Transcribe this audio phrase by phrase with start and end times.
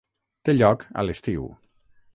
[0.47, 1.49] Té lloc a l'estiu.